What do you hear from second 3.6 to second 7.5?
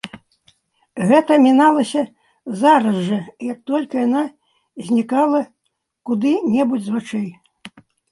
толькі яна знікала куды-небудзь з вачэй.